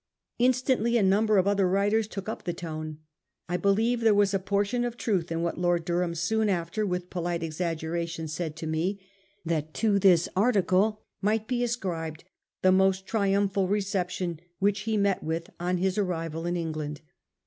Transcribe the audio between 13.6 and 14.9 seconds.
reception which